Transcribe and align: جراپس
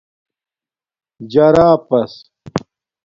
جراپس 1.31 2.13